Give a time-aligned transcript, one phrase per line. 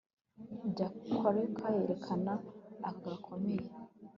[0.77, 2.33] Jaywalker yerekana
[2.89, 3.65] akaga gakomeye